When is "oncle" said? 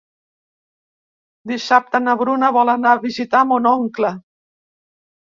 3.73-4.11